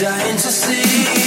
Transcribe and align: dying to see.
dying 0.00 0.36
to 0.36 0.50
see. 0.50 1.23